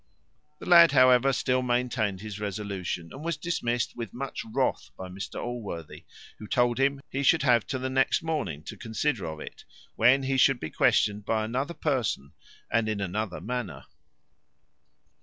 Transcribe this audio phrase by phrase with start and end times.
[0.57, 5.39] The lad, however, still maintained his resolution, and was dismissed with much wrath by Mr
[5.39, 6.05] Allworthy,
[6.39, 9.63] who told him he should have to the next morning to consider of it,
[9.95, 12.31] when he should be questioned by another person,
[12.71, 13.85] and in another manner.